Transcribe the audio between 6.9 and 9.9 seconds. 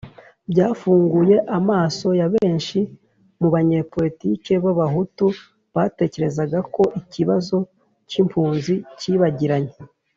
ikibazo cy'impunzi cyibagiranye,